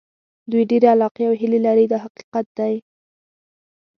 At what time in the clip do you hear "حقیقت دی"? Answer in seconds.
2.05-2.75